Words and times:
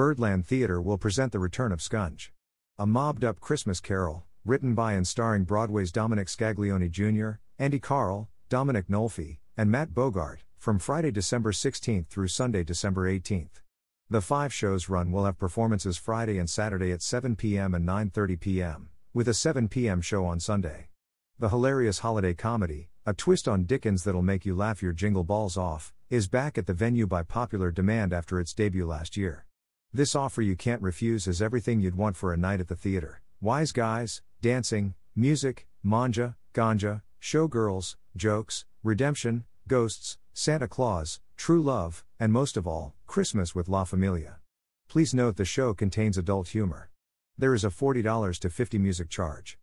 Birdland 0.00 0.46
Theater 0.46 0.80
will 0.80 0.96
present 0.96 1.30
the 1.30 1.38
return 1.38 1.72
of 1.72 1.80
Scunge. 1.80 2.30
A 2.78 2.86
mobbed 2.86 3.22
up 3.22 3.38
Christmas 3.38 3.80
carol, 3.80 4.24
written 4.46 4.74
by 4.74 4.94
and 4.94 5.06
starring 5.06 5.44
Broadway's 5.44 5.92
Dominic 5.92 6.28
Scaglione 6.28 6.90
Jr., 6.90 7.32
Andy 7.58 7.78
Karl, 7.78 8.30
Dominic 8.48 8.88
Nolfi, 8.88 9.40
and 9.58 9.70
Matt 9.70 9.92
Bogart, 9.92 10.42
from 10.56 10.78
Friday, 10.78 11.10
December 11.10 11.52
16th 11.52 12.06
through 12.06 12.28
Sunday, 12.28 12.64
December 12.64 13.12
18th. 13.12 13.60
The 14.08 14.22
five 14.22 14.54
shows 14.54 14.88
run 14.88 15.12
will 15.12 15.26
have 15.26 15.36
performances 15.36 15.98
Friday 15.98 16.38
and 16.38 16.48
Saturday 16.48 16.92
at 16.92 17.02
7 17.02 17.36
p.m. 17.36 17.74
and 17.74 17.86
9:30 17.86 18.40
p.m., 18.40 18.88
with 19.12 19.28
a 19.28 19.34
7 19.34 19.68
p.m. 19.68 20.00
show 20.00 20.24
on 20.24 20.40
Sunday. 20.40 20.88
The 21.38 21.50
hilarious 21.50 21.98
holiday 21.98 22.32
comedy, 22.32 22.88
a 23.04 23.12
twist 23.12 23.46
on 23.46 23.64
Dickens 23.64 24.04
that'll 24.04 24.22
make 24.22 24.46
you 24.46 24.54
laugh 24.54 24.82
your 24.82 24.94
jingle 24.94 25.24
balls 25.24 25.58
off, 25.58 25.92
is 26.08 26.26
back 26.26 26.56
at 26.56 26.66
the 26.66 26.72
venue 26.72 27.06
by 27.06 27.22
popular 27.22 27.70
demand 27.70 28.14
after 28.14 28.40
its 28.40 28.54
debut 28.54 28.86
last 28.86 29.18
year. 29.18 29.44
This 29.92 30.14
offer 30.14 30.40
you 30.40 30.54
can't 30.54 30.80
refuse 30.82 31.26
is 31.26 31.42
everything 31.42 31.80
you'd 31.80 31.96
want 31.96 32.16
for 32.16 32.32
a 32.32 32.36
night 32.36 32.60
at 32.60 32.68
the 32.68 32.76
theater. 32.76 33.22
Wise 33.40 33.72
guys, 33.72 34.22
dancing, 34.40 34.94
music, 35.16 35.66
manja, 35.82 36.36
ganja, 36.54 37.02
showgirls, 37.20 37.96
jokes, 38.14 38.66
redemption, 38.84 39.46
ghosts, 39.66 40.16
Santa 40.32 40.68
Claus, 40.68 41.18
true 41.36 41.60
love, 41.60 42.04
and 42.20 42.32
most 42.32 42.56
of 42.56 42.68
all, 42.68 42.94
Christmas 43.08 43.52
with 43.52 43.68
La 43.68 43.82
Familia. 43.82 44.38
Please 44.88 45.12
note 45.12 45.34
the 45.34 45.44
show 45.44 45.74
contains 45.74 46.16
adult 46.16 46.48
humor. 46.48 46.90
There 47.36 47.52
is 47.52 47.64
a 47.64 47.68
$40 47.68 48.38
to 48.38 48.48
50 48.48 48.78
music 48.78 49.08
charge. 49.08 49.58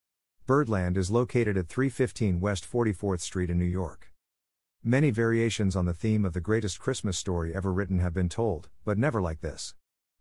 Birdland 0.46 0.98
is 0.98 1.10
located 1.10 1.56
at 1.56 1.70
315 1.70 2.42
West 2.42 2.70
44th 2.70 3.22
Street 3.22 3.50
in 3.50 3.58
New 3.58 3.64
York. 3.64 4.12
Many 4.84 5.10
variations 5.10 5.74
on 5.74 5.86
the 5.86 5.94
theme 5.94 6.26
of 6.26 6.34
the 6.34 6.42
greatest 6.42 6.82
Christmas 6.82 7.18
story 7.18 7.56
ever 7.56 7.72
written 7.72 8.00
have 8.00 8.14
been 8.14 8.28
told, 8.28 8.68
but 8.84 8.98
never 8.98 9.22
like 9.22 9.40
this. 9.40 9.74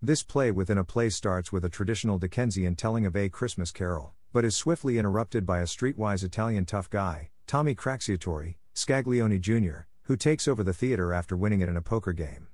This 0.02 0.22
play 0.22 0.50
within 0.50 0.76
a 0.76 0.84
play 0.84 1.08
starts 1.08 1.52
with 1.52 1.64
a 1.64 1.70
traditional 1.70 2.18
Dickensian 2.18 2.76
telling 2.76 3.06
of 3.06 3.16
a 3.16 3.30
Christmas 3.30 3.72
carol, 3.72 4.12
but 4.30 4.44
is 4.44 4.54
swiftly 4.54 4.98
interrupted 4.98 5.46
by 5.46 5.60
a 5.60 5.64
streetwise 5.64 6.22
Italian 6.22 6.66
tough 6.66 6.90
guy, 6.90 7.30
Tommy 7.46 7.74
Craxiatore, 7.74 8.56
Scaglione 8.74 9.40
Jr., 9.40 9.86
who 10.02 10.16
takes 10.16 10.46
over 10.46 10.62
the 10.62 10.74
theater 10.74 11.14
after 11.14 11.34
winning 11.34 11.62
it 11.62 11.70
in 11.70 11.78
a 11.78 11.82
poker 11.82 12.12
game. 12.12 12.48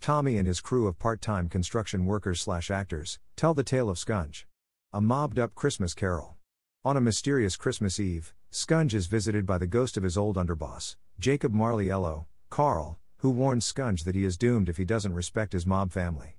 Tommy 0.00 0.38
and 0.38 0.46
his 0.46 0.62
crew 0.62 0.86
of 0.86 0.98
part 0.98 1.20
time 1.20 1.50
construction 1.50 2.06
workers 2.06 2.40
slash 2.40 2.70
actors 2.70 3.18
tell 3.36 3.52
the 3.52 3.62
tale 3.62 3.90
of 3.90 3.98
Scunge. 3.98 4.46
A 4.94 5.00
mobbed 5.02 5.38
up 5.38 5.54
Christmas 5.54 5.92
carol. 5.92 6.36
On 6.82 6.96
a 6.96 7.00
mysterious 7.02 7.56
Christmas 7.56 8.00
Eve, 8.00 8.32
Scunge 8.50 8.94
is 8.94 9.06
visited 9.06 9.44
by 9.44 9.58
the 9.58 9.66
ghost 9.66 9.98
of 9.98 10.02
his 10.02 10.16
old 10.16 10.36
underboss, 10.36 10.96
Jacob 11.18 11.52
Marliello, 11.52 12.24
Karl, 12.48 12.98
who 13.18 13.30
warns 13.30 13.70
Scunge 13.70 14.04
that 14.04 14.14
he 14.14 14.24
is 14.24 14.38
doomed 14.38 14.70
if 14.70 14.78
he 14.78 14.86
doesn't 14.86 15.12
respect 15.12 15.52
his 15.52 15.66
mob 15.66 15.92
family. 15.92 16.35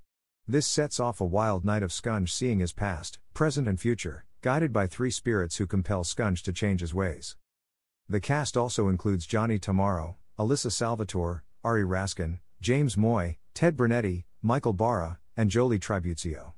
This 0.50 0.66
sets 0.66 0.98
off 0.98 1.20
a 1.20 1.26
wild 1.26 1.66
night 1.66 1.84
of 1.84 1.92
Scunge 1.92 2.30
seeing 2.30 2.60
his 2.60 2.72
past, 2.72 3.20
present, 3.34 3.68
and 3.68 3.78
future, 3.78 4.24
guided 4.42 4.72
by 4.72 4.88
three 4.88 5.12
spirits 5.12 5.58
who 5.58 5.68
compel 5.68 6.06
Scunge 6.06 6.42
to 6.44 6.54
change 6.54 6.80
his 6.80 6.94
ways. 6.94 7.36
The 8.08 8.22
cast 8.22 8.56
also 8.56 8.88
includes 8.88 9.26
Johnny 9.26 9.60
Tamaro, 9.60 10.16
Alyssa 10.40 10.72
Salvatore, 10.72 11.44
Ari 11.66 11.84
Raskin, 11.84 12.40
James 12.62 12.96
Moy, 12.96 13.40
Ted 13.54 13.76
Brunetti, 13.76 14.26
Michael 14.42 14.72
Barra, 14.72 15.20
and 15.36 15.50
Jolie 15.50 15.80
Tribuzio. 15.80 16.54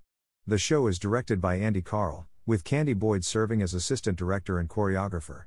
The 0.46 0.60
show 0.60 0.86
is 0.86 1.00
directed 1.00 1.42
by 1.42 1.56
Andy 1.56 1.82
Karl, 1.82 2.28
with 2.46 2.64
Candy 2.64 2.94
Boyd 2.94 3.26
serving 3.26 3.64
as 3.64 3.74
assistant 3.74 4.20
director 4.20 4.60
and 4.60 4.70
choreographer. 4.70 5.46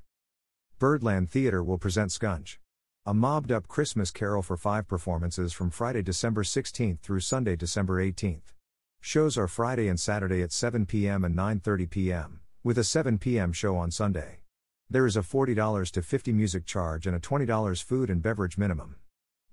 Birdland 0.80 1.30
Theater 1.30 1.62
will 1.62 1.78
present 1.78 2.10
Scunge. 2.10 2.58
A 3.04 3.12
mobbed 3.12 3.50
up 3.50 3.66
Christmas 3.66 4.12
carol 4.12 4.42
for 4.42 4.56
five 4.56 4.86
performances 4.86 5.52
from 5.52 5.70
Friday, 5.70 6.02
December 6.02 6.44
16th 6.44 7.00
through 7.00 7.18
Sunday, 7.18 7.56
December 7.56 8.00
18th. 8.00 8.54
Shows 9.00 9.36
are 9.36 9.48
Friday 9.48 9.88
and 9.88 9.98
Saturday 9.98 10.40
at 10.40 10.52
7 10.52 10.86
p.m. 10.86 11.24
and 11.24 11.34
9:30 11.34 11.90
p.m., 11.90 12.40
with 12.62 12.78
a 12.78 12.84
7 12.84 13.18
p.m. 13.18 13.52
show 13.52 13.76
on 13.76 13.90
Sunday. 13.90 14.42
There 14.88 15.04
is 15.04 15.16
a 15.16 15.22
$40 15.22 15.90
to 15.90 16.00
50 16.00 16.32
music 16.32 16.64
charge 16.64 17.08
and 17.08 17.16
a 17.16 17.18
$20 17.18 17.82
food 17.82 18.08
and 18.08 18.22
beverage 18.22 18.56
minimum. 18.56 18.94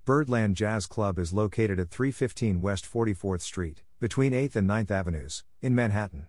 Birdland 0.04 0.54
Jazz 0.54 0.86
Club 0.86 1.18
is 1.18 1.32
located 1.32 1.80
at 1.80 1.90
315 1.90 2.60
West 2.60 2.86
44th 2.88 3.40
Street, 3.40 3.82
between 3.98 4.30
8th 4.30 4.54
and 4.54 4.68
9th 4.68 4.92
Avenues, 4.92 5.42
in 5.60 5.74
Manhattan. 5.74 6.28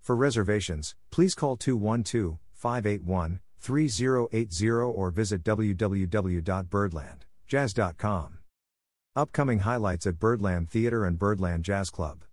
For 0.00 0.16
reservations, 0.16 0.94
please 1.10 1.34
call 1.34 1.58
212 1.58 2.38
581 2.54 3.40
3080 3.62 4.70
or 4.70 5.10
visit 5.10 5.42
www.birdlandjazz.com. 5.44 8.38
Upcoming 9.14 9.58
highlights 9.60 10.06
at 10.06 10.18
Birdland 10.18 10.68
Theater 10.68 11.04
and 11.04 11.16
Birdland 11.18 11.64
Jazz 11.64 11.90
Club. 11.90 12.24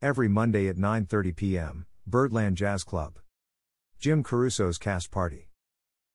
Every 0.00 0.28
Monday 0.28 0.68
at 0.68 0.76
9:30 0.76 1.36
p.m., 1.36 1.84
Birdland 2.06 2.56
Jazz 2.56 2.82
Club. 2.82 3.18
Jim 3.98 4.22
Caruso's 4.22 4.78
Cast 4.78 5.10
Party. 5.10 5.50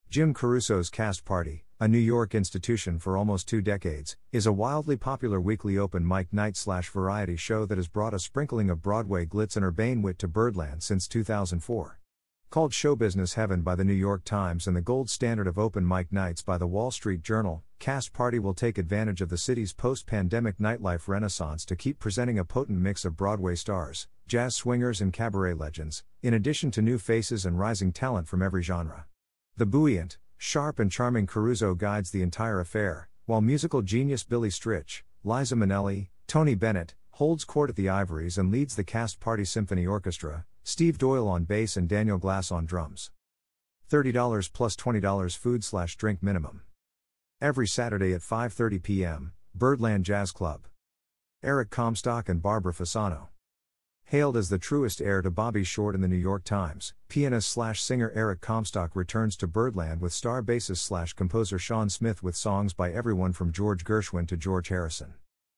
Jim 0.09 0.33
Caruso's 0.33 0.89
Cast 0.89 1.25
Party, 1.25 1.65
a 1.79 1.87
New 1.87 1.99
York 1.99 2.33
institution 2.33 2.97
for 2.97 3.15
almost 3.15 3.47
two 3.47 3.61
decades, 3.61 4.17
is 4.31 4.47
a 4.47 4.51
wildly 4.51 4.97
popular 4.97 5.39
weekly 5.39 5.77
open 5.77 6.07
mic 6.07 6.33
night 6.33 6.57
slash 6.57 6.89
variety 6.89 7.35
show 7.35 7.67
that 7.67 7.77
has 7.77 7.87
brought 7.87 8.15
a 8.15 8.19
sprinkling 8.19 8.71
of 8.71 8.81
Broadway 8.81 9.27
glitz 9.27 9.55
and 9.55 9.63
urbane 9.63 10.01
wit 10.01 10.17
to 10.17 10.27
Birdland 10.27 10.81
since 10.81 11.07
2004. 11.07 11.98
Called 12.51 12.73
Show 12.73 12.95
Business 12.95 13.35
Heaven 13.35 13.61
by 13.61 13.75
the 13.75 13.83
New 13.83 13.93
York 13.93 14.23
Times 14.23 14.65
and 14.65 14.75
the 14.75 14.81
gold 14.81 15.07
standard 15.07 15.45
of 15.45 15.59
open 15.59 15.87
mic 15.87 16.11
nights 16.11 16.41
by 16.41 16.57
the 16.57 16.65
Wall 16.65 16.89
Street 16.89 17.21
Journal, 17.21 17.61
Cast 17.77 18.11
Party 18.11 18.39
will 18.39 18.55
take 18.55 18.79
advantage 18.79 19.21
of 19.21 19.29
the 19.29 19.37
city's 19.37 19.71
post 19.71 20.07
pandemic 20.07 20.57
nightlife 20.57 21.07
renaissance 21.07 21.63
to 21.65 21.75
keep 21.75 21.99
presenting 21.99 22.39
a 22.39 22.43
potent 22.43 22.79
mix 22.79 23.05
of 23.05 23.15
Broadway 23.15 23.53
stars, 23.53 24.07
jazz 24.27 24.55
swingers, 24.55 24.99
and 24.99 25.13
cabaret 25.13 25.53
legends, 25.53 26.03
in 26.23 26.33
addition 26.33 26.71
to 26.71 26.81
new 26.81 26.97
faces 26.97 27.45
and 27.45 27.59
rising 27.59 27.93
talent 27.93 28.27
from 28.27 28.41
every 28.41 28.63
genre. 28.63 29.05
The 29.55 29.67
buoyant, 29.67 30.17
sharp, 30.35 30.79
and 30.79 30.91
charming 30.91 31.27
Caruso 31.27 31.75
guides 31.75 32.09
the 32.09 32.23
entire 32.23 32.59
affair, 32.59 33.09
while 33.27 33.41
musical 33.41 33.83
genius 33.83 34.23
Billy 34.23 34.49
Stritch, 34.49 35.03
Liza 35.23 35.53
Minnelli, 35.53 36.07
Tony 36.25 36.55
Bennett, 36.55 36.95
holds 37.11 37.45
court 37.45 37.69
at 37.69 37.75
the 37.75 37.89
Ivories 37.89 38.39
and 38.39 38.51
leads 38.51 38.75
the 38.75 38.83
Cast 38.83 39.19
Party 39.19 39.45
Symphony 39.45 39.85
Orchestra, 39.85 40.45
Steve 40.69 40.99
Doyle 40.99 41.27
on 41.27 41.45
bass 41.45 41.75
and 41.75 41.89
Daniel 41.89 42.19
Glass 42.19 42.51
on 42.51 42.63
drums. 42.63 43.09
$30 43.89 44.53
plus 44.53 44.75
$20 44.75 45.35
food 45.35 45.63
slash 45.63 45.95
drink 45.95 46.21
minimum. 46.21 46.61
Every 47.41 47.67
Saturday 47.67 48.13
at 48.13 48.21
5.30 48.21 48.83
p.m., 48.83 49.33
Birdland 49.55 50.05
Jazz 50.05 50.31
Club. 50.31 50.67
Eric 51.41 51.71
Comstock 51.71 52.29
and 52.29 52.39
Barbara 52.39 52.71
Fasano. 52.71 53.29
Hailed 54.03 54.37
as 54.37 54.49
the 54.49 54.59
truest 54.59 55.01
heir 55.01 55.23
to 55.23 55.31
Bobby 55.31 55.63
Short 55.63 55.95
in 55.95 56.01
the 56.01 56.07
New 56.07 56.15
York 56.15 56.43
Times, 56.43 56.93
pianist 57.07 57.49
slash 57.49 57.81
singer 57.81 58.11
Eric 58.13 58.39
Comstock 58.39 58.95
returns 58.95 59.35
to 59.37 59.47
Birdland 59.47 60.01
with 60.01 60.13
star 60.13 60.43
bassist 60.43 60.77
slash 60.77 61.13
composer 61.13 61.57
Sean 61.57 61.89
Smith 61.89 62.21
with 62.21 62.35
songs 62.35 62.75
by 62.75 62.91
everyone 62.91 63.33
from 63.33 63.51
George 63.51 63.83
Gershwin 63.83 64.27
to 64.27 64.37
George 64.37 64.67
Harrison. 64.67 65.15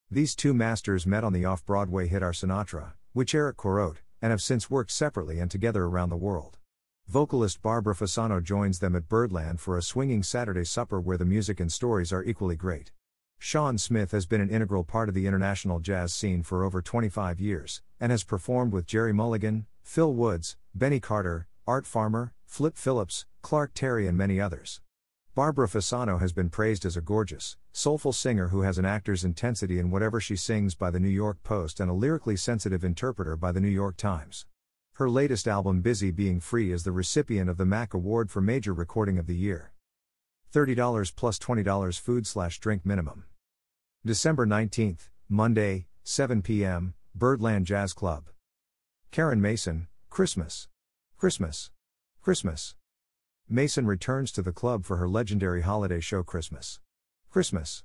These 0.09 0.37
two 0.37 0.53
masters 0.53 1.05
met 1.05 1.25
on 1.25 1.33
the 1.33 1.43
off 1.43 1.65
Broadway 1.65 2.07
hit 2.07 2.23
Our 2.23 2.31
Sinatra, 2.31 2.93
which 3.11 3.35
Eric 3.35 3.57
co-wrote, 3.57 3.97
and 4.21 4.31
have 4.31 4.41
since 4.41 4.69
worked 4.69 4.91
separately 4.91 5.39
and 5.39 5.49
together 5.49 5.85
around 5.85 6.09
the 6.09 6.17
world. 6.17 6.57
Vocalist 7.07 7.61
Barbara 7.61 7.95
Fasano 7.95 8.41
joins 8.41 8.79
them 8.79 8.95
at 8.95 9.09
Birdland 9.09 9.59
for 9.59 9.77
a 9.77 9.81
swinging 9.81 10.23
Saturday 10.23 10.63
supper 10.63 10.99
where 10.99 11.17
the 11.17 11.25
music 11.25 11.59
and 11.59 11.71
stories 11.71 12.13
are 12.13 12.23
equally 12.23 12.55
great. 12.55 12.91
Sean 13.37 13.77
Smith 13.77 14.11
has 14.11 14.27
been 14.27 14.39
an 14.39 14.49
integral 14.49 14.83
part 14.83 15.09
of 15.09 15.15
the 15.15 15.25
international 15.25 15.79
jazz 15.79 16.13
scene 16.13 16.43
for 16.43 16.63
over 16.63 16.81
25 16.81 17.39
years, 17.39 17.81
and 17.99 18.11
has 18.11 18.23
performed 18.23 18.71
with 18.71 18.85
Gerry 18.85 19.11
Mulligan, 19.11 19.65
Phil 19.81 20.13
Woods, 20.13 20.57
Benny 20.75 20.99
Carter, 20.99 21.47
Art 21.65 21.87
Farmer, 21.87 22.33
Flip 22.45 22.77
Phillips, 22.77 23.25
Clark 23.41 23.71
Terry, 23.73 24.07
and 24.07 24.17
many 24.17 24.39
others. 24.39 24.79
Barbara 25.33 25.69
Fasano 25.69 26.19
has 26.19 26.33
been 26.33 26.49
praised 26.49 26.85
as 26.85 26.97
a 26.97 27.01
gorgeous, 27.01 27.55
soulful 27.71 28.11
singer 28.11 28.49
who 28.49 28.63
has 28.63 28.77
an 28.77 28.83
actor's 28.83 29.23
intensity 29.23 29.79
in 29.79 29.89
whatever 29.89 30.19
she 30.19 30.35
sings 30.35 30.75
by 30.75 30.91
the 30.91 30.99
New 30.99 31.07
York 31.07 31.41
Post 31.41 31.79
and 31.79 31.89
a 31.89 31.93
lyrically 31.93 32.35
sensitive 32.35 32.83
interpreter 32.83 33.37
by 33.37 33.53
the 33.53 33.61
New 33.61 33.69
York 33.69 33.95
Times. 33.95 34.45
Her 34.95 35.09
latest 35.09 35.47
album 35.47 35.79
Busy 35.79 36.11
Being 36.11 36.41
Free 36.41 36.73
is 36.73 36.83
the 36.83 36.91
recipient 36.91 37.49
of 37.49 37.55
the 37.55 37.65
MAC 37.65 37.93
Award 37.93 38.29
for 38.29 38.41
Major 38.41 38.73
Recording 38.73 39.17
of 39.17 39.25
the 39.25 39.35
Year. 39.35 39.71
$30 40.53 41.15
plus 41.15 41.39
$20 41.39 41.97
food 41.97 42.27
slash 42.27 42.59
drink 42.59 42.85
minimum. 42.85 43.23
December 44.05 44.45
19th, 44.45 45.07
Monday, 45.29 45.87
7 46.03 46.41
p.m., 46.41 46.93
Birdland 47.15 47.65
Jazz 47.65 47.93
Club. 47.93 48.25
Karen 49.11 49.39
Mason, 49.39 49.87
Christmas. 50.09 50.67
Christmas. 51.17 51.71
Christmas. 52.21 52.75
Mason 53.53 53.85
returns 53.85 54.31
to 54.31 54.41
the 54.41 54.53
club 54.53 54.85
for 54.85 54.95
her 54.95 55.09
legendary 55.09 55.61
holiday 55.61 55.99
show 55.99 56.23
Christmas. 56.23 56.79
Christmas. 57.29 57.83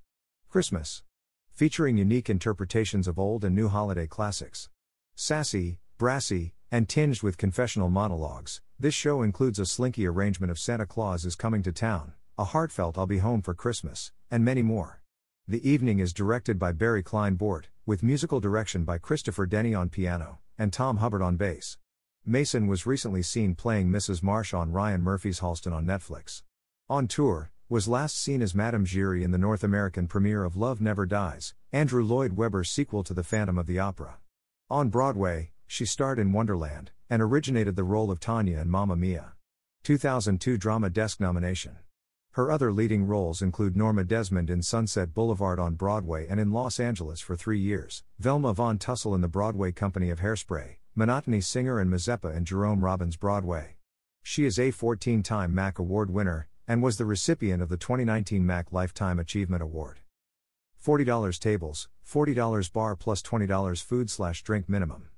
Christmas. 0.48 1.02
Featuring 1.50 1.96
unique 1.98 2.30
interpretations 2.30 3.08
of 3.08 3.18
old 3.18 3.44
and 3.44 3.56
new 3.56 3.66
holiday 3.66 4.06
classics. 4.06 4.68
Sassy, 5.16 5.80
brassy, 5.98 6.54
and 6.70 6.88
tinged 6.88 7.20
with 7.24 7.36
confessional 7.36 7.90
monologues, 7.90 8.60
this 8.78 8.94
show 8.94 9.22
includes 9.22 9.58
a 9.58 9.66
slinky 9.66 10.06
arrangement 10.06 10.52
of 10.52 10.58
Santa 10.60 10.86
Claus 10.86 11.24
is 11.24 11.34
Coming 11.34 11.64
to 11.64 11.72
Town, 11.72 12.12
a 12.38 12.44
heartfelt 12.44 12.96
I'll 12.96 13.06
Be 13.06 13.18
Home 13.18 13.42
for 13.42 13.52
Christmas, 13.52 14.12
and 14.30 14.44
many 14.44 14.62
more. 14.62 15.02
The 15.48 15.68
evening 15.68 15.98
is 15.98 16.12
directed 16.12 16.60
by 16.60 16.70
Barry 16.70 17.02
Kleinbort, 17.02 17.64
with 17.84 18.04
musical 18.04 18.38
direction 18.38 18.84
by 18.84 18.98
Christopher 18.98 19.46
Denny 19.46 19.74
on 19.74 19.88
piano, 19.88 20.38
and 20.56 20.72
Tom 20.72 20.98
Hubbard 20.98 21.22
on 21.22 21.36
bass. 21.36 21.76
Mason 22.28 22.66
was 22.66 22.86
recently 22.86 23.22
seen 23.22 23.54
playing 23.54 23.88
Mrs. 23.88 24.20
Marsh 24.20 24.52
on 24.52 24.72
Ryan 24.72 25.00
Murphy's 25.00 25.38
Halston 25.38 25.72
on 25.72 25.86
Netflix. 25.86 26.42
On 26.90 27.06
tour, 27.06 27.52
was 27.68 27.86
last 27.86 28.20
seen 28.20 28.42
as 28.42 28.52
Madame 28.52 28.84
Giry 28.84 29.22
in 29.22 29.30
the 29.30 29.38
North 29.38 29.62
American 29.62 30.08
premiere 30.08 30.42
of 30.42 30.56
Love 30.56 30.80
Never 30.80 31.06
Dies, 31.06 31.54
Andrew 31.72 32.02
Lloyd 32.02 32.32
Webber's 32.32 32.68
sequel 32.68 33.04
to 33.04 33.14
The 33.14 33.22
Phantom 33.22 33.56
of 33.56 33.68
the 33.68 33.78
Opera. 33.78 34.18
On 34.68 34.88
Broadway, 34.88 35.52
she 35.68 35.86
starred 35.86 36.18
in 36.18 36.32
Wonderland, 36.32 36.90
and 37.08 37.22
originated 37.22 37.76
the 37.76 37.84
role 37.84 38.10
of 38.10 38.18
Tanya 38.18 38.58
in 38.58 38.68
Mamma 38.68 38.96
Mia. 38.96 39.34
2002 39.84 40.58
Drama 40.58 40.90
Desk 40.90 41.20
nomination. 41.20 41.76
Her 42.32 42.50
other 42.50 42.72
leading 42.72 43.06
roles 43.06 43.40
include 43.40 43.76
Norma 43.76 44.02
Desmond 44.02 44.50
in 44.50 44.62
Sunset 44.62 45.14
Boulevard 45.14 45.60
on 45.60 45.74
Broadway 45.74 46.26
and 46.28 46.40
in 46.40 46.50
Los 46.50 46.80
Angeles 46.80 47.20
for 47.20 47.36
three 47.36 47.60
years, 47.60 48.02
Velma 48.18 48.52
Von 48.52 48.78
Tussle 48.78 49.14
in 49.14 49.20
the 49.20 49.28
Broadway 49.28 49.70
Company 49.70 50.10
of 50.10 50.18
Hairspray, 50.18 50.78
Monotony 50.98 51.42
Singer 51.42 51.78
and 51.78 51.92
Mazeppa 51.92 52.34
in 52.34 52.46
Jerome 52.46 52.82
Robbins 52.82 53.18
Broadway. 53.18 53.76
She 54.22 54.46
is 54.46 54.58
a 54.58 54.70
14 54.70 55.22
time 55.22 55.54
MAC 55.54 55.78
Award 55.78 56.08
winner, 56.08 56.48
and 56.66 56.82
was 56.82 56.96
the 56.96 57.04
recipient 57.04 57.62
of 57.62 57.68
the 57.68 57.76
2019 57.76 58.46
MAC 58.46 58.72
Lifetime 58.72 59.18
Achievement 59.18 59.62
Award. 59.62 60.00
$40 60.82 61.38
tables, 61.38 61.90
$40 62.10 62.72
bar 62.72 62.96
plus 62.96 63.20
$20 63.20 63.82
food 63.82 64.08
slash 64.08 64.42
drink 64.42 64.70
minimum. 64.70 65.10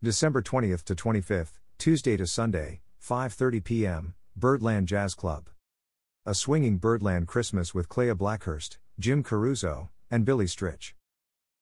December 0.00 0.42
20th 0.42 0.84
to 0.84 0.94
25th, 0.94 1.58
Tuesday 1.76 2.16
to 2.16 2.24
Sunday, 2.24 2.80
5:30 3.02 3.64
p.m., 3.64 4.14
Birdland 4.36 4.86
Jazz 4.86 5.16
Club. 5.16 5.48
A 6.24 6.36
Swinging 6.36 6.78
Birdland 6.78 7.26
Christmas 7.26 7.74
with 7.74 7.88
Klea 7.88 8.14
Blackhurst, 8.14 8.78
Jim 9.00 9.24
Caruso, 9.24 9.90
and 10.08 10.24
Billy 10.24 10.46
Stritch. 10.46 10.92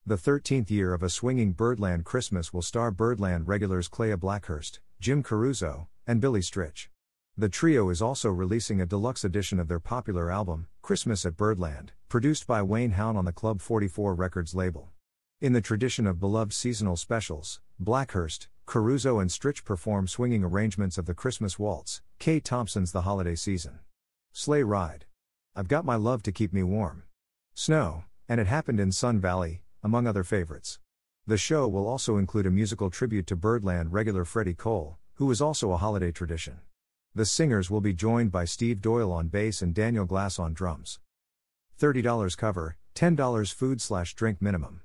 The 0.08 0.16
13th 0.16 0.70
year 0.70 0.94
of 0.94 1.02
A 1.02 1.10
Swinging 1.10 1.52
Birdland 1.52 2.06
Christmas 2.06 2.50
will 2.50 2.62
star 2.62 2.90
Birdland 2.90 3.46
regulars 3.46 3.90
Klea 3.90 4.16
Blackhurst, 4.16 4.80
Jim 5.00 5.22
Caruso, 5.22 5.88
and 6.06 6.18
Billy 6.18 6.40
Stritch. 6.40 6.88
The 7.36 7.50
trio 7.50 7.90
is 7.90 8.00
also 8.00 8.30
releasing 8.30 8.80
a 8.80 8.86
deluxe 8.86 9.22
edition 9.22 9.60
of 9.60 9.68
their 9.68 9.78
popular 9.78 10.30
album, 10.30 10.66
Christmas 10.80 11.26
at 11.26 11.36
Birdland, 11.36 11.92
produced 12.08 12.46
by 12.46 12.62
Wayne 12.62 12.92
Haun 12.92 13.18
on 13.18 13.26
the 13.26 13.34
Club 13.34 13.60
44 13.60 14.14
Records 14.14 14.54
label. 14.54 14.88
In 15.42 15.52
the 15.52 15.60
tradition 15.60 16.06
of 16.06 16.18
beloved 16.18 16.54
seasonal 16.54 16.96
specials, 16.96 17.60
Blackhurst, 17.78 18.48
Caruso, 18.64 19.18
and 19.18 19.28
Stritch 19.28 19.62
perform 19.62 20.08
swinging 20.08 20.42
arrangements 20.42 20.96
of 20.96 21.04
the 21.04 21.12
Christmas 21.12 21.58
Waltz, 21.58 22.00
Kay 22.18 22.40
Thompson's 22.40 22.92
The 22.92 23.02
Holiday 23.02 23.34
Season. 23.34 23.80
Sleigh 24.32 24.62
Ride. 24.62 25.04
I've 25.54 25.68
Got 25.68 25.84
My 25.84 25.96
Love 25.96 26.22
to 26.22 26.32
Keep 26.32 26.54
Me 26.54 26.62
Warm. 26.62 27.02
Snow, 27.52 28.04
and 28.26 28.40
It 28.40 28.46
Happened 28.46 28.80
in 28.80 28.90
Sun 28.90 29.20
Valley, 29.20 29.60
among 29.82 30.06
other 30.06 30.24
favorites. 30.24 30.78
The 31.26 31.36
show 31.36 31.68
will 31.68 31.86
also 31.86 32.16
include 32.16 32.46
a 32.46 32.50
musical 32.50 32.90
tribute 32.90 33.26
to 33.26 33.36
Birdland 33.36 33.92
regular 33.92 34.24
Freddie 34.24 34.54
Cole, 34.54 34.98
who 35.14 35.30
is 35.30 35.42
also 35.42 35.72
a 35.72 35.76
holiday 35.76 36.10
tradition. 36.10 36.60
The 37.14 37.26
singers 37.26 37.70
will 37.70 37.80
be 37.80 37.92
joined 37.92 38.30
by 38.30 38.44
Steve 38.44 38.80
Doyle 38.80 39.12
on 39.12 39.28
bass 39.28 39.60
and 39.60 39.74
Daniel 39.74 40.04
Glass 40.04 40.38
on 40.38 40.54
drums. 40.54 41.00
$30 41.80 42.36
cover, 42.36 42.76
$10 42.94 43.52
food 43.52 43.80
slash 43.80 44.14
drink 44.14 44.40
minimum. 44.40 44.80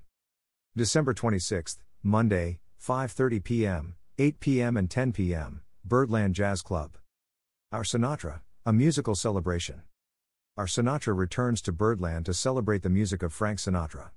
December 0.76 1.14
26th, 1.14 1.78
Monday, 2.02 2.60
5:30 2.82 3.44
p.m., 3.44 3.96
8 4.18 4.40
p.m. 4.40 4.78
and 4.78 4.90
10 4.90 5.14
p.m., 5.14 5.62
Birdland 5.86 6.36
Jazz 6.36 6.62
Club. 6.62 6.98
Our 7.72 7.84
Sinatra, 7.84 8.42
a 8.66 8.74
musical 8.74 9.16
celebration. 9.16 9.84
Our 10.58 10.66
Sinatra 10.66 11.18
returns 11.18 11.62
to 11.64 11.72
Birdland 11.72 12.26
to 12.26 12.34
celebrate 12.34 12.84
the 12.84 12.90
music 12.90 13.24
of 13.24 13.34
Frank 13.34 13.60
Sinatra. 13.60 14.12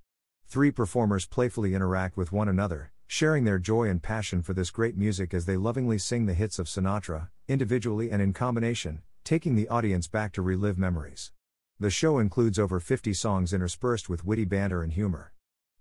Three 0.49 0.71
performers 0.71 1.27
playfully 1.27 1.75
interact 1.75 2.17
with 2.17 2.31
one 2.31 2.49
another, 2.49 2.93
sharing 3.09 3.43
their 3.45 3.59
joy 3.59 3.89
and 3.89 4.01
passion 4.01 4.43
for 4.43 4.55
this 4.55 4.71
great 4.71 4.97
music 4.97 5.35
as 5.35 5.45
they 5.45 5.57
lovingly 5.57 5.99
sing 5.99 6.27
the 6.27 6.35
hits 6.35 6.61
of 6.61 6.69
Sinatra, 6.69 7.29
individually 7.49 8.13
and 8.13 8.23
in 8.23 8.33
combination, 8.33 9.03
taking 9.25 9.57
the 9.57 9.69
audience 9.69 10.07
back 10.07 10.33
to 10.33 10.43
relive 10.43 10.79
memories. 10.79 11.33
The 11.81 11.91
show 11.91 12.21
includes 12.21 12.61
over 12.61 12.79
50 12.79 13.13
songs 13.13 13.53
interspersed 13.53 14.09
with 14.09 14.25
witty 14.25 14.45
banter 14.45 14.85
and 14.85 14.93
humor. 14.93 15.33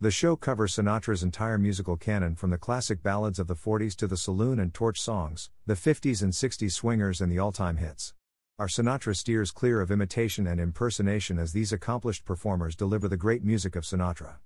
The 0.01 0.09
show 0.09 0.35
covers 0.35 0.75
Sinatra's 0.75 1.21
entire 1.21 1.59
musical 1.59 1.95
canon 1.95 2.35
from 2.35 2.49
the 2.49 2.57
classic 2.57 3.03
ballads 3.03 3.37
of 3.37 3.45
the 3.45 3.55
40s 3.55 3.95
to 3.97 4.07
the 4.07 4.17
saloon 4.17 4.59
and 4.59 4.73
torch 4.73 4.99
songs, 4.99 5.51
the 5.67 5.75
50s 5.75 6.23
and 6.23 6.33
60s 6.33 6.71
swingers, 6.71 7.21
and 7.21 7.31
the 7.31 7.39
all 7.39 7.51
time 7.51 7.77
hits. 7.77 8.15
Our 8.57 8.67
Sinatra 8.67 9.15
steers 9.15 9.51
clear 9.51 9.79
of 9.79 9.91
imitation 9.91 10.47
and 10.47 10.59
impersonation 10.59 11.37
as 11.37 11.53
these 11.53 11.71
accomplished 11.71 12.25
performers 12.25 12.75
deliver 12.75 13.07
the 13.07 13.15
great 13.15 13.43
music 13.43 13.75
of 13.75 13.83
Sinatra. 13.83 14.37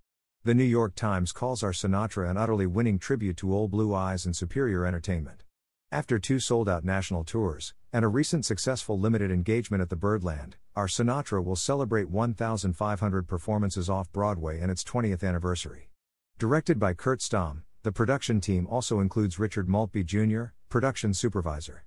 The 0.45 0.53
New 0.53 0.63
York 0.63 0.95
Times 0.95 1.33
calls 1.33 1.63
our 1.63 1.73
Sinatra 1.73 2.29
an 2.29 2.37
utterly 2.37 2.65
winning 2.65 2.97
tribute 2.97 3.35
to 3.37 3.53
Old 3.53 3.71
Blue 3.71 3.93
Eyes 3.93 4.25
and 4.25 4.33
superior 4.33 4.85
entertainment. 4.85 5.43
After 5.91 6.17
two 6.17 6.39
sold 6.39 6.69
out 6.69 6.85
national 6.85 7.25
tours, 7.25 7.73
and 7.91 8.05
a 8.05 8.07
recent 8.07 8.45
successful 8.45 8.97
limited 8.97 9.31
engagement 9.31 9.81
at 9.81 9.89
the 9.89 9.97
Birdland, 9.97 10.55
our 10.77 10.87
Sinatra 10.87 11.43
will 11.43 11.57
celebrate 11.57 12.09
1,500 12.09 13.27
performances 13.27 13.89
off 13.89 14.13
Broadway 14.13 14.61
and 14.61 14.71
its 14.71 14.81
20th 14.81 15.27
anniversary. 15.27 15.89
Directed 16.37 16.79
by 16.79 16.93
Kurt 16.93 17.19
Stamm, 17.19 17.63
the 17.83 17.91
production 17.91 18.39
team 18.39 18.65
also 18.65 19.01
includes 19.01 19.39
Richard 19.39 19.67
Maltby 19.67 20.05
Jr., 20.05 20.43
production 20.69 21.13
supervisor. 21.13 21.83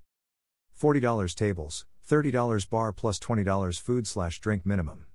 $40 0.79 1.35
tables, 1.35 1.87
$30 2.07 2.69
bar 2.69 2.93
plus 2.93 3.19
$20 3.19 3.81
food 3.81 4.07
slash 4.07 4.41
drink 4.41 4.67
minimum. 4.67 5.07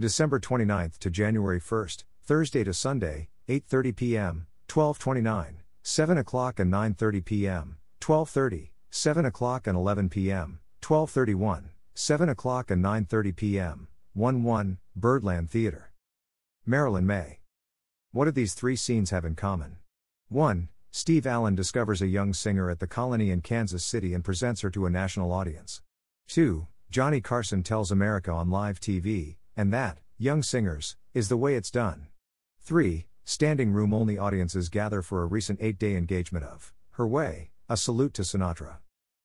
December 0.00 0.40
29th 0.40 0.98
to 0.98 1.10
January 1.10 1.60
1st, 1.60 2.02
Thursday 2.26 2.64
to 2.64 2.74
Sunday, 2.74 3.28
8:30 3.48 3.94
p.m., 3.94 4.46
12:29, 4.66 5.58
7 5.84 6.18
o'clock 6.18 6.58
and 6.58 6.72
9:30 6.72 7.24
p.m., 7.24 7.76
12:30, 8.00 8.70
7 8.90 9.24
o'clock 9.24 9.68
and 9.68 9.76
11 9.76 10.08
p.m., 10.08 10.58
12:31, 10.82 11.66
7 11.94 12.28
o'clock 12.28 12.72
and 12.72 12.84
9:30 12.84 13.36
p.m. 13.36 13.88
1-1 14.18 14.78
Birdland 14.96 15.50
Theater. 15.50 15.92
Marilyn 16.66 17.06
Maye. 17.06 17.38
What 18.10 18.24
do 18.24 18.32
these 18.32 18.54
three 18.54 18.74
scenes 18.74 19.10
have 19.10 19.24
in 19.24 19.36
common? 19.36 19.76
1. 20.28 20.68
Steve 20.90 21.28
Allen 21.28 21.54
discovers 21.54 22.02
a 22.02 22.08
young 22.08 22.34
singer 22.34 22.68
at 22.70 22.80
the 22.80 22.88
Colony 22.88 23.30
in 23.30 23.40
Kansas 23.40 23.84
City 23.84 24.14
and 24.14 24.24
presents 24.24 24.62
her 24.62 24.70
to 24.70 24.86
a 24.86 24.90
national 24.90 25.32
audience. 25.32 25.80
2. 26.30 26.66
Johnny 26.90 27.20
Carson 27.20 27.62
tells 27.62 27.92
America 27.92 28.32
on 28.32 28.50
live 28.50 28.80
TV, 28.80 29.36
and 29.56 29.72
that, 29.72 29.98
young 30.18 30.42
singers, 30.42 30.96
is 31.14 31.28
the 31.28 31.36
way 31.36 31.54
it's 31.54 31.70
done. 31.70 32.08
3. 32.66 33.06
Standing 33.24 33.70
room 33.70 33.94
only 33.94 34.18
audiences 34.18 34.68
gather 34.68 35.00
for 35.00 35.22
a 35.22 35.26
recent 35.26 35.60
eight 35.62 35.78
day 35.78 35.94
engagement 35.94 36.44
of 36.44 36.74
Her 36.94 37.06
Way, 37.06 37.52
a 37.68 37.76
salute 37.76 38.12
to 38.14 38.22
Sinatra. 38.22 38.78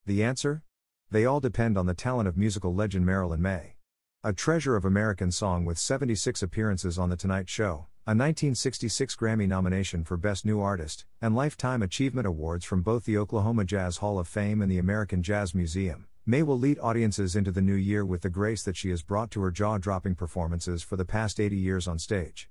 The 0.05 0.24
answer? 0.24 0.62
They 1.10 1.25
all 1.25 1.39
depend 1.39 1.75
on 1.75 1.88
the 1.88 1.95
talent 1.95 2.27
of 2.27 2.38
musical 2.38 2.71
legend 2.71 3.03
Marilyn 3.03 3.41
Maye. 3.41 3.77
A 4.24 4.31
treasure 4.31 4.75
of 4.75 4.86
American 4.86 5.31
song 5.31 5.65
with 5.65 5.79
76 5.79 6.43
appearances 6.43 7.00
on 7.00 7.10
The 7.10 7.17
Tonight 7.17 7.50
Show, 7.50 7.88
a 8.05 8.13
1966 8.13 9.15
Grammy 9.15 9.48
nomination 9.48 10.03
for 10.03 10.17
Best 10.17 10.45
New 10.45 10.62
Artist, 10.62 11.05
and 11.19 11.36
Lifetime 11.36 11.81
Achievement 11.81 12.27
Awards 12.27 12.63
from 12.63 12.83
both 12.83 13.05
the 13.05 13.17
Oklahoma 13.17 13.65
Jazz 13.65 13.98
Hall 13.98 14.19
of 14.19 14.27
Fame 14.27 14.62
and 14.62 14.71
the 14.71 14.77
American 14.77 15.24
Jazz 15.24 15.55
Museum. 15.55 16.05
Maye 16.27 16.43
will 16.43 16.60
lead 16.60 16.77
audiences 16.77 17.36
into 17.36 17.51
the 17.51 17.60
new 17.60 17.74
year 17.74 18.05
with 18.05 18.21
the 18.21 18.29
grace 18.29 18.62
that 18.62 18.77
she 18.77 18.91
has 18.91 19.01
brought 19.01 19.31
to 19.31 19.41
her 19.41 19.50
jaw 19.50 19.79
dropping 19.79 20.13
performances 20.13 20.83
for 20.83 20.95
the 20.95 21.05
past 21.05 21.39
80 21.39 21.55
years 21.55 21.88
on 21.88 21.98
stage. 21.98 22.50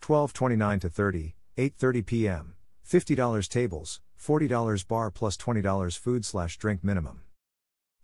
12:29 0.00 0.80
to 0.80 0.88
30, 0.88 1.34
8:30 1.56 2.06
p.m. 2.06 2.54
$50 2.86 3.48
tables, 3.48 4.00
$40 4.20 4.88
bar 4.88 5.10
plus 5.10 5.36
$20 5.36 5.98
food 5.98 6.24
slash 6.24 6.56
drink 6.58 6.82
minimum. 6.82 7.20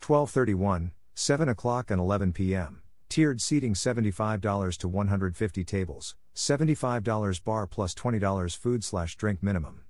12:31, 0.01 0.91
7 1.15 1.49
o'clock 1.49 1.91
and 1.91 1.99
11 1.99 2.33
p.m. 2.33 2.81
Tiered 3.09 3.41
seating 3.41 3.73
$75 3.73 4.77
to 4.77 4.87
150 4.87 5.63
tables, 5.63 6.15
$75 6.35 7.43
bar 7.43 7.67
plus 7.67 7.93
$20 7.95 8.55
food 8.57 8.83
slash 8.83 9.15
drink 9.15 9.41
minimum. 9.41 9.81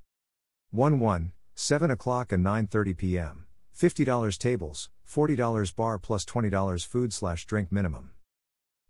1 0.71 0.99
1, 0.99 1.31
7 1.55 1.91
o'clock 1.91 2.31
and 2.31 2.45
9:30 2.45 2.97
p.m. 2.97 3.45
$50 3.77 4.37
tables, 4.37 4.89
$40 5.07 5.75
bar 5.75 5.99
plus 5.99 6.25
$20 6.25 6.85
food 6.85 7.13
slash 7.13 7.45
drink 7.45 7.71
minimum. 7.71 8.11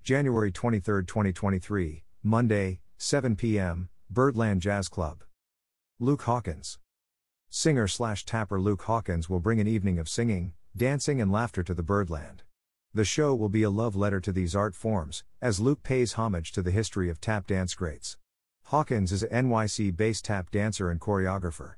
January 0.03 0.51
23, 0.51 1.03
2023, 1.05 2.03
Monday, 2.23 2.79
7 2.99 3.35
p.m., 3.35 3.89
Birdland 4.09 4.59
Jazz 4.59 4.89
Club. 4.89 5.23
Luke 5.99 6.23
Hawkins. 6.23 6.79
Singer 7.47 7.87
slash 7.87 8.25
tapper 8.25 8.59
Luke 8.59 8.81
Hawkins 8.81 9.29
will 9.29 9.39
bring 9.39 9.59
an 9.59 9.67
evening 9.67 9.99
of 9.99 10.09
singing, 10.09 10.53
dancing, 10.75 11.21
and 11.21 11.31
laughter 11.31 11.61
to 11.61 11.75
the 11.75 11.83
Birdland. 11.83 12.41
The 12.95 13.05
show 13.05 13.35
will 13.35 13.49
be 13.49 13.61
a 13.61 13.69
love 13.69 13.95
letter 13.95 14.19
to 14.21 14.31
these 14.31 14.55
art 14.55 14.73
forms, 14.73 15.23
as 15.43 15.59
Luke 15.59 15.83
pays 15.83 16.13
homage 16.13 16.51
to 16.53 16.63
the 16.63 16.71
history 16.71 17.07
of 17.07 17.21
tap 17.21 17.45
dance 17.45 17.75
greats. 17.75 18.17
Hawkins 18.65 19.11
is 19.11 19.21
a 19.21 19.27
NYC 19.27 19.95
based 19.95 20.25
tap 20.25 20.49
dancer 20.49 20.89
and 20.89 20.99
choreographer. 20.99 21.75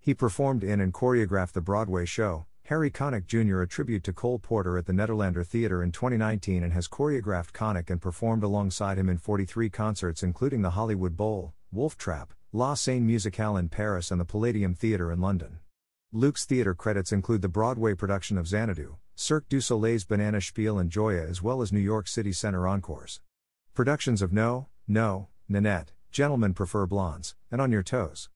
He 0.00 0.14
performed 0.14 0.64
in 0.64 0.80
and 0.80 0.94
choreographed 0.94 1.52
the 1.52 1.60
Broadway 1.60 2.06
show, 2.06 2.46
Harry 2.72 2.90
Connick 2.90 3.26
Jr. 3.26 3.60
a 3.60 3.68
tribute 3.68 4.02
to 4.02 4.14
Cole 4.14 4.38
Porter 4.38 4.78
at 4.78 4.86
the 4.86 4.94
Nederlander 4.94 5.46
Theatre 5.46 5.82
in 5.82 5.92
2019 5.92 6.62
and 6.62 6.72
has 6.72 6.88
choreographed 6.88 7.52
Connick 7.52 7.90
and 7.90 8.00
performed 8.00 8.42
alongside 8.42 8.96
him 8.96 9.10
in 9.10 9.18
43 9.18 9.68
concerts 9.68 10.22
including 10.22 10.62
the 10.62 10.70
Hollywood 10.70 11.14
Bowl, 11.14 11.52
Wolf 11.70 11.98
Trap, 11.98 12.32
La 12.50 12.72
Seine 12.72 13.04
Musicale 13.04 13.58
in 13.58 13.68
Paris 13.68 14.10
and 14.10 14.18
the 14.18 14.24
Palladium 14.24 14.74
Theatre 14.74 15.12
in 15.12 15.20
London. 15.20 15.58
Luke's 16.14 16.46
theatre 16.46 16.74
credits 16.74 17.12
include 17.12 17.42
the 17.42 17.48
Broadway 17.50 17.92
production 17.92 18.38
of 18.38 18.48
Xanadu, 18.48 18.96
Cirque 19.16 19.50
du 19.50 19.60
Soleil's 19.60 20.06
Banana 20.06 20.38
Shpeel 20.38 20.80
and 20.80 20.88
Joya 20.88 21.26
as 21.28 21.42
well 21.42 21.60
as 21.60 21.74
New 21.74 21.78
York 21.78 22.08
City 22.08 22.32
Center 22.32 22.66
Encores. 22.66 23.20
Productions 23.74 24.22
of 24.22 24.32
No, 24.32 24.68
No, 24.88 25.28
Nanette, 25.46 25.92
Gentlemen 26.10 26.54
Prefer 26.54 26.86
Blondes, 26.86 27.34
and 27.50 27.60
On 27.60 27.70
Your 27.70 27.82
Toes. 27.82 28.30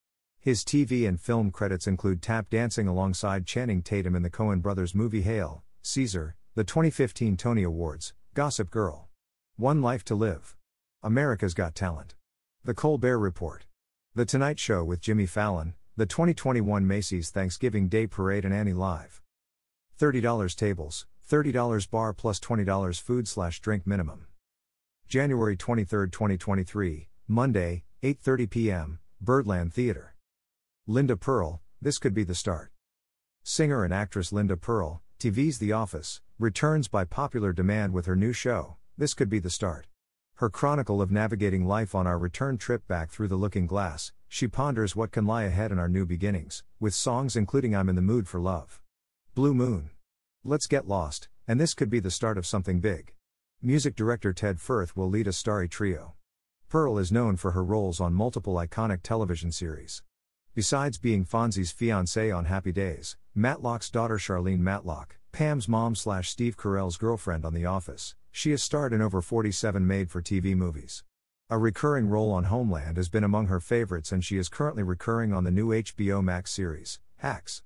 His 0.46 0.62
TV 0.62 1.08
and 1.08 1.20
film 1.20 1.50
credits 1.50 1.88
include 1.88 2.22
tap 2.22 2.48
dancing 2.48 2.86
alongside 2.86 3.46
Channing 3.46 3.82
Tatum 3.82 4.14
in 4.14 4.22
the 4.22 4.30
Coen 4.30 4.62
brothers 4.62 4.94
movie 4.94 5.22
Hail, 5.22 5.64
Caesar, 5.82 6.36
the 6.54 6.62
2015 6.62 7.36
Tony 7.36 7.64
Awards, 7.64 8.14
Gossip 8.32 8.70
Girl. 8.70 9.08
One 9.56 9.82
Life 9.82 10.04
to 10.04 10.14
Live. 10.14 10.54
America's 11.02 11.52
Got 11.52 11.74
Talent. 11.74 12.14
The 12.62 12.74
Colbert 12.74 13.18
Report. 13.18 13.66
The 14.14 14.24
Tonight 14.24 14.60
Show 14.60 14.84
with 14.84 15.00
Jimmy 15.00 15.26
Fallon, 15.26 15.74
the 15.96 16.06
2021 16.06 16.86
Macy's 16.86 17.30
Thanksgiving 17.30 17.88
Day 17.88 18.06
Parade 18.06 18.44
and 18.44 18.54
Annie 18.54 18.72
Live. 18.72 19.20
$30 19.98 20.54
tables, 20.54 21.06
$30 21.28 21.90
bar 21.90 22.12
plus 22.12 22.38
$20 22.38 23.00
food 23.00 23.26
slash 23.26 23.58
drink 23.58 23.84
minimum. 23.84 24.26
January 25.08 25.56
23, 25.56 26.08
2023, 26.08 27.08
Monday, 27.26 27.82
8:30 28.04 28.48
p.m., 28.48 28.98
Birdland 29.20 29.74
Theater. 29.74 30.15
Linda 30.88 31.16
Purl, 31.16 31.60
this 31.82 31.98
could 31.98 32.14
be 32.14 32.22
the 32.22 32.36
start. 32.36 32.70
Singer 33.42 33.82
and 33.82 33.92
actress 33.92 34.32
Linda 34.32 34.56
Purl, 34.56 35.02
TV's 35.18 35.58
The 35.58 35.72
Office, 35.72 36.20
returns 36.38 36.86
by 36.86 37.02
popular 37.02 37.52
demand 37.52 37.92
with 37.92 38.06
her 38.06 38.14
new 38.14 38.32
show, 38.32 38.76
This 38.96 39.12
Could 39.12 39.28
Be 39.28 39.40
the 39.40 39.50
Start. 39.50 39.88
Her 40.36 40.48
chronicle 40.48 41.02
of 41.02 41.10
navigating 41.10 41.66
life 41.66 41.96
on 41.96 42.06
our 42.06 42.16
return 42.16 42.56
trip 42.56 42.86
back 42.86 43.10
through 43.10 43.26
the 43.26 43.34
looking 43.34 43.66
glass, 43.66 44.12
she 44.28 44.46
ponders 44.46 44.94
what 44.94 45.10
can 45.10 45.26
lie 45.26 45.42
ahead 45.42 45.72
in 45.72 45.80
our 45.80 45.88
new 45.88 46.06
beginnings, 46.06 46.62
with 46.78 46.94
songs 46.94 47.34
including 47.34 47.74
I'm 47.74 47.88
in 47.88 47.96
the 47.96 48.00
Mood 48.00 48.28
for 48.28 48.38
Love. 48.38 48.80
Blue 49.34 49.54
Moon. 49.54 49.90
Let's 50.44 50.68
get 50.68 50.86
lost, 50.86 51.28
and 51.48 51.60
this 51.60 51.74
could 51.74 51.90
be 51.90 51.98
the 51.98 52.12
start 52.12 52.38
of 52.38 52.46
something 52.46 52.78
big. 52.78 53.12
Music 53.60 53.96
director 53.96 54.32
Ted 54.32 54.60
Firth 54.60 54.96
will 54.96 55.10
lead 55.10 55.26
a 55.26 55.32
starry 55.32 55.68
trio. 55.68 56.14
Purl 56.68 56.96
is 56.96 57.10
known 57.10 57.34
for 57.34 57.50
her 57.50 57.64
roles 57.64 58.00
on 58.00 58.14
multiple 58.14 58.54
iconic 58.54 59.02
television 59.02 59.50
series. 59.50 60.04
Besides 60.56 60.96
being 60.96 61.26
Fonzie's 61.26 61.70
fiancée 61.70 62.34
on 62.34 62.46
Happy 62.46 62.72
Days, 62.72 63.18
Matlock's 63.34 63.90
daughter 63.90 64.16
Charlene 64.16 64.60
Matlock, 64.60 65.18
Pam's 65.30 65.68
mom 65.68 65.94
slash 65.94 66.30
Steve 66.30 66.56
Carell's 66.56 66.96
girlfriend 66.96 67.44
on 67.44 67.52
The 67.52 67.66
Office, 67.66 68.14
she 68.32 68.52
has 68.52 68.62
starred 68.62 68.94
in 68.94 69.02
over 69.02 69.20
47 69.20 69.86
made 69.86 70.10
for 70.10 70.22
TV 70.22 70.56
movies. 70.56 71.04
A 71.50 71.58
recurring 71.58 72.08
role 72.08 72.32
on 72.32 72.44
Homeland 72.44 72.96
has 72.96 73.10
been 73.10 73.22
among 73.22 73.48
her 73.48 73.60
favorites, 73.60 74.12
and 74.12 74.24
she 74.24 74.38
is 74.38 74.48
currently 74.48 74.82
recurring 74.82 75.34
on 75.34 75.44
the 75.44 75.50
new 75.50 75.68
HBO 75.68 76.24
Max 76.24 76.52
series, 76.52 77.00
Hacks. 77.16 77.62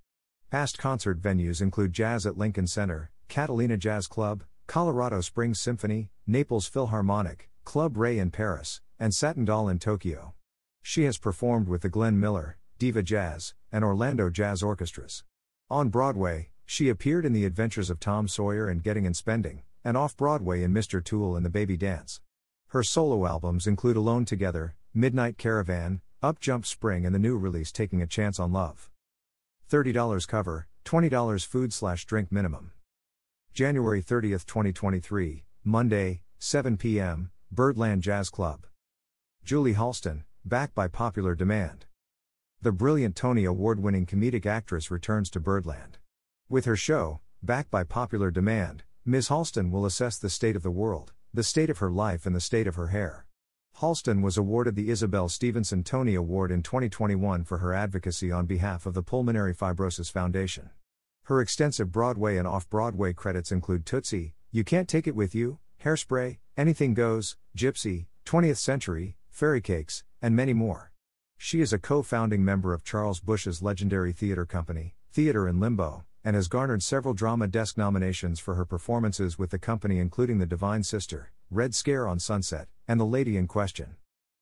Past 0.50 0.76
concert 0.76 1.23
venues 1.23 1.62
include 1.62 1.92
Jazz 1.92 2.26
at 2.26 2.37
Lincoln 2.37 2.66
Center, 2.66 3.12
Catalina 3.28 3.76
Jazz 3.76 4.09
Club, 4.09 4.42
Colorado 4.66 5.20
Springs 5.20 5.61
Symphony, 5.61 6.11
Naples 6.26 6.66
Philharmonic, 6.66 7.50
Club 7.64 7.97
Ray 7.97 8.18
in 8.18 8.32
Paris, 8.32 8.80
and 8.99 9.14
Satin 9.14 9.44
Doll 9.44 9.68
in 9.68 9.78
Tokyo. 9.78 10.35
She 10.82 11.04
has 11.04 11.18
performed 11.18 11.68
with 11.68 11.82
the 11.82 11.88
Glenn 11.88 12.18
Miller, 12.18 12.56
Diva 12.81 13.03
Jazz, 13.03 13.53
and 13.71 13.85
Orlando 13.85 14.31
Jazz 14.31 14.63
Orchestras. 14.63 15.23
On 15.69 15.91
Broadway, 15.91 16.49
she 16.65 16.89
appeared 16.89 17.27
in 17.27 17.35
The 17.35 17.45
Adventures 17.45 17.91
of 17.91 18.01
Tom 18.01 18.27
Sawyer 18.27 18.69
and 18.71 18.83
Getting 18.83 19.05
and 19.05 19.15
Spending, 19.15 19.65
and 19.85 19.99
off 19.99 20.17
Broadway 20.17 20.63
in 20.63 20.73
Mr. 20.73 21.05
Toole 21.05 21.37
and 21.37 21.45
the 21.45 21.51
Baby 21.51 21.77
Dance. 21.77 22.23
Her 22.69 22.83
solo 22.83 23.27
albums 23.27 23.67
include 23.67 23.99
Alone 23.99 24.25
Together, 24.25 24.77
Midnight 24.95 25.37
Caravan, 25.37 26.01
Up 26.23 26.41
Jump 26.41 26.65
Spring, 26.65 27.05
and 27.05 27.15
the 27.15 27.19
new 27.19 27.37
release 27.37 27.71
Taking 27.71 28.01
a 28.01 28.07
Chance 28.07 28.41
on 28.41 28.51
Love. 28.51 28.89
$30 29.71 30.27
cover, 30.27 30.67
$20 30.87 31.45
food 31.45 31.75
slash 31.75 32.07
drink 32.07 32.33
minimum. 32.33 32.73
January 33.53 34.01
30, 34.01 34.31
2023, 34.31 35.45
Monday, 35.65 36.23
7 36.39 36.79
p.m., 36.79 37.31
Birdland 37.53 38.01
Jazz 38.01 38.31
Club. 38.31 38.65
Julie 39.45 39.75
Halston, 39.75 40.23
back 40.47 40.75
by 40.75 40.89
popular 40.89 41.35
demand. 41.35 41.85
The 42.62 42.73
brilliant 42.73 43.17
Tony 43.17 43.47
Award 43.47 43.81
winning 43.81 44.05
comedic 44.05 44.45
actress 44.45 44.90
returns 44.90 45.31
to 45.31 45.40
Birdland. 45.40 45.97
With 46.50 46.67
her 46.67 46.76
show, 46.76 47.21
backed 47.43 47.71
by 47.71 47.85
popular 47.85 48.31
demand, 48.31 48.83
Ms. 49.07 49.31
Halston 49.31 49.71
will 49.71 49.87
assess 49.87 50.19
the 50.19 50.29
state 50.29 50.57
of 50.57 50.62
the 50.62 50.71
world, 50.71 51.14
the 51.33 51.43
state 51.43 51.71
of 51.71 51.79
her 51.79 51.90
life, 51.90 52.26
and 52.26 52.37
the 52.37 52.40
state 52.40 52.67
of 52.67 52.75
her 52.75 52.88
hair. 52.88 53.25
Halston 53.79 54.21
was 54.21 54.37
awarded 54.37 54.76
the 54.76 54.90
Isabel 54.90 55.31
Stevenson 55.31 55.83
Tony 55.83 56.14
Award 56.14 56.50
in 56.50 56.62
2021 56.62 57.45
for 57.45 57.59
her 57.59 57.73
advocacy 57.73 58.31
on 58.31 58.45
behalf 58.45 58.85
of 58.85 58.93
the 58.93 59.02
Pulmonary 59.02 59.55
Fibrosis 59.55 60.12
Foundation. 60.12 60.69
Her 61.25 61.40
extensive 61.40 61.90
Broadway 61.90 62.37
and 62.37 62.47
off 62.47 62.69
Broadway 62.69 63.14
credits 63.14 63.50
include 63.50 63.87
Tootsie, 63.87 64.35
You 64.50 64.64
Can't 64.64 64.87
Take 64.87 65.07
It 65.07 65.17
With 65.17 65.35
You, 65.35 65.61
Hairspray, 65.83 66.37
Anything 66.59 66.93
Goes, 66.93 67.38
Gypsy, 67.57 68.09
20th 68.26 68.59
Century, 68.59 69.17
Fairycakes, 69.35 70.02
and 70.21 70.37
many 70.37 70.52
more. 70.52 70.89
She 71.42 71.62
is 71.62 71.73
a 71.73 71.78
co 71.78 72.02
founding 72.02 72.44
member 72.44 72.75
of 72.75 72.85
Charles 72.85 73.18
Busch's 73.18 73.62
legendary 73.62 74.12
theater 74.12 74.44
company, 74.44 74.94
Theater 75.11 75.49
in 75.49 75.59
Limbo, 75.59 76.04
and 76.23 76.37
has 76.37 76.49
garnered 76.49 76.82
several 76.82 77.14
Drama 77.14 77.47
Desk 77.47 77.78
nominations 77.78 78.38
for 78.38 78.56
her 78.56 78.66
performances 78.66 79.38
with 79.38 79.49
the 79.49 79.59
company, 79.59 80.00
including 80.00 80.37
The 80.37 80.44
Divine 80.44 80.82
Sister, 80.82 81.32
Red 81.50 81.75
Scare 81.75 82.06
on 82.06 82.18
Sunset, 82.18 82.68
and 82.87 83.00
The 83.00 83.06
Lady 83.06 83.38
in 83.38 83.47
Question. 83.47 83.97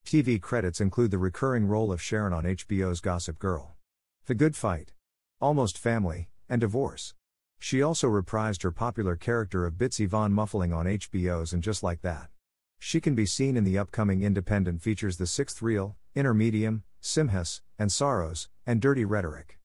TV 0.05 0.41
credits 0.43 0.81
include 0.81 1.13
the 1.13 1.19
recurring 1.19 1.67
role 1.67 1.93
of 1.93 2.03
Sharon 2.03 2.33
on 2.33 2.43
HBO's 2.43 3.01
Gossip 3.01 3.39
Girl, 3.39 3.77
The 4.27 4.35
Good 4.35 4.57
Fight, 4.57 4.93
Almost 5.41 5.79
Family, 5.79 6.31
and 6.49 6.61
Divorce. 6.61 7.15
She 7.61 7.81
also 7.81 8.09
reprised 8.09 8.65
her 8.65 8.73
popular 8.73 9.15
character 9.15 9.65
of 9.67 9.75
Bitsy 9.75 10.09
Von 10.09 10.33
Muffling 10.33 10.73
on 10.73 10.87
HBO's 10.87 11.53
and 11.53 11.63
Just 11.63 11.85
Like 11.85 12.01
That. 12.03 12.31
She 12.81 13.01
can 13.01 13.15
be 13.15 13.25
seen 13.25 13.57
in 13.57 13.63
the 13.63 13.79
upcoming 13.79 14.25
independent 14.25 14.83
features 14.83 15.17
The 15.17 15.27
Sixth 15.29 15.63
Reel, 15.63 15.97
Inner 16.19 16.35
Medium, 16.35 16.83
Simchas, 17.01 17.61
and 17.79 17.93
Sorrows, 17.93 18.49
and 18.67 18.81
Dirty 18.81 19.05
Rhetoric. 19.05 19.61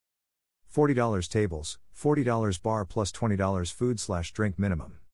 $40 0.72 1.28
tables, 1.28 1.78
$40 2.00 2.62
bar 2.62 2.84
plus 2.84 3.10
$20 3.10 3.72
food 3.72 3.98
slash 3.98 4.32
drink 4.32 4.56
minimum. 4.56 4.98